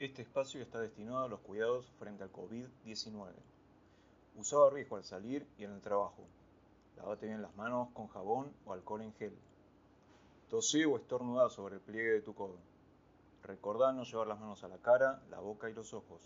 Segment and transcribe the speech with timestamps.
[0.00, 3.34] Este espacio está destinado a los cuidados frente al COVID-19.
[4.34, 6.24] Usa barbijo al salir y en el trabajo.
[6.96, 9.36] Lávate bien las manos con jabón o alcohol en gel.
[10.48, 12.56] Tosí o estornuda sobre el pliegue de tu codo.
[13.42, 16.22] Recordá no llevar las manos a la cara, la boca y los ojos.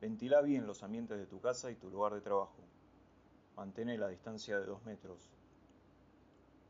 [0.00, 2.62] Ventila bien los ambientes de tu casa y tu lugar de trabajo.
[3.56, 5.18] Mantén la distancia de 2 metros.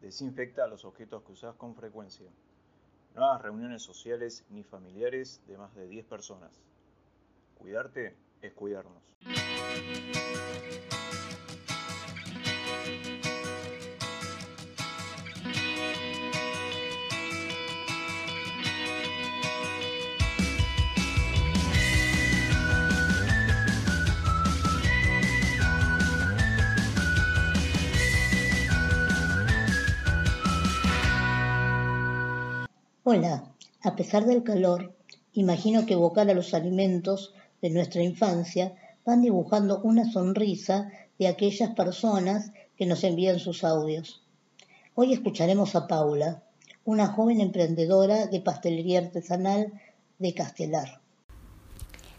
[0.00, 2.28] Desinfecta los objetos que usas con frecuencia.
[3.14, 6.62] No hagas reuniones sociales ni familiares de más de 10 personas.
[7.58, 9.02] Cuidarte es cuidarnos.
[33.12, 33.42] Hola,
[33.82, 34.94] a pesar del calor,
[35.32, 41.70] imagino que evocar a los alimentos de nuestra infancia van dibujando una sonrisa de aquellas
[41.70, 44.22] personas que nos envían sus audios.
[44.94, 46.44] Hoy escucharemos a Paula,
[46.84, 49.72] una joven emprendedora de pastelería artesanal
[50.20, 51.00] de Castelar.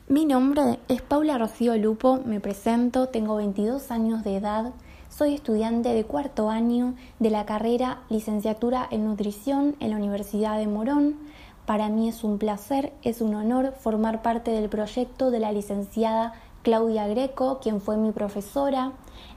[0.10, 4.74] Mi nombre es Paula Rocío Lupo, me presento, tengo 22 años de edad,
[5.12, 10.68] soy estudiante de cuarto año de la carrera Licenciatura en Nutrición en la Universidad de
[10.68, 11.18] Morón.
[11.66, 16.34] Para mí es un placer, es un honor formar parte del proyecto de la licenciada
[16.64, 18.94] Claudia Greco, quien fue mi profesora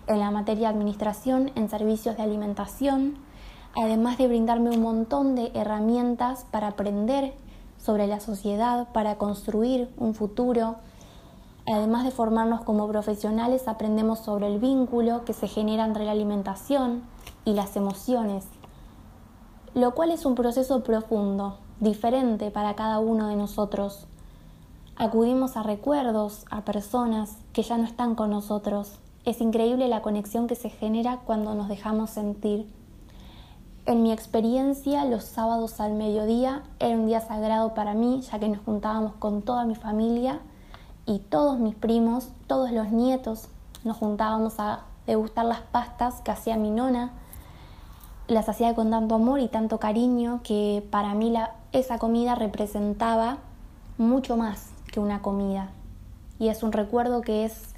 [0.07, 3.17] en la materia Administración en Servicios de Alimentación,
[3.75, 7.35] además de brindarme un montón de herramientas para aprender
[7.79, 10.77] sobre la sociedad, para construir un futuro
[11.67, 17.03] Además de formarnos como profesionales, aprendemos sobre el vínculo que se genera entre la alimentación
[17.47, 18.45] y las emociones,
[19.73, 24.07] lo cual es un proceso profundo, diferente para cada uno de nosotros.
[24.97, 28.99] Acudimos a recuerdos, a personas que ya no están con nosotros.
[29.25, 32.71] Es increíble la conexión que se genera cuando nos dejamos sentir.
[33.87, 38.49] En mi experiencia, los sábados al mediodía era un día sagrado para mí, ya que
[38.49, 40.41] nos juntábamos con toda mi familia
[41.07, 43.49] y todos mis primos, todos los nietos,
[43.85, 47.13] nos juntábamos a degustar las pastas que hacía mi nona.
[48.27, 53.39] Las hacía con tanto amor y tanto cariño que para mí la, esa comida representaba
[53.99, 55.69] mucho más que una comida.
[56.39, 57.75] Y es un recuerdo que es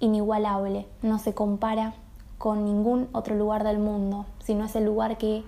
[0.00, 1.92] inigualable, no se compara
[2.38, 5.44] con ningún otro lugar del mundo, sino es el lugar que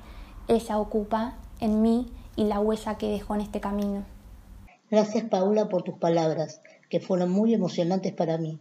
[0.49, 4.03] ella ocupa en mí y la huella que dejó en este camino.
[4.93, 6.61] Gracias Paula por tus palabras
[6.91, 8.59] que fueron muy emocionantes para mí.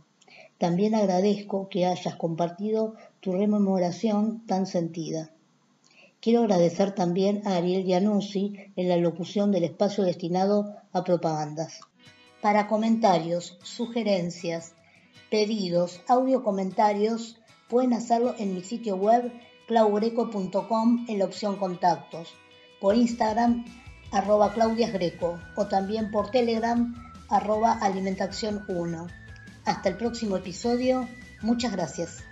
[0.57, 5.29] También agradezco que hayas compartido tu rememoración tan sentida.
[6.21, 11.81] Quiero agradecer también a Ariel Gianussi en la locución del espacio destinado a propagandas.
[12.41, 14.73] Para comentarios, sugerencias,
[15.29, 19.33] pedidos, audio comentarios, pueden hacerlo en mi sitio web
[19.67, 22.29] claugreco.com en la opción contactos,
[22.79, 23.65] por Instagram
[24.11, 26.93] arroba claudiasgreco o también por Telegram
[27.29, 29.07] arroba alimentación 1.
[29.65, 31.07] Hasta el próximo episodio.
[31.41, 32.30] Muchas gracias.